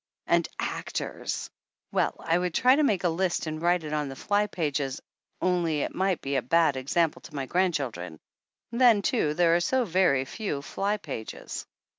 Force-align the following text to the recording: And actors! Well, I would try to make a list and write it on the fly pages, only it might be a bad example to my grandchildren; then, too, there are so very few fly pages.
And 0.25 0.49
actors! 0.57 1.51
Well, 1.91 2.15
I 2.17 2.35
would 2.39 2.55
try 2.55 2.75
to 2.75 2.81
make 2.81 3.03
a 3.03 3.09
list 3.09 3.45
and 3.45 3.61
write 3.61 3.83
it 3.83 3.93
on 3.93 4.09
the 4.09 4.15
fly 4.15 4.47
pages, 4.47 4.99
only 5.39 5.81
it 5.81 5.93
might 5.93 6.21
be 6.21 6.37
a 6.37 6.41
bad 6.41 6.75
example 6.75 7.21
to 7.21 7.35
my 7.35 7.45
grandchildren; 7.45 8.19
then, 8.71 9.03
too, 9.03 9.35
there 9.35 9.55
are 9.55 9.59
so 9.59 9.85
very 9.85 10.25
few 10.25 10.63
fly 10.63 10.97
pages. 10.97 11.67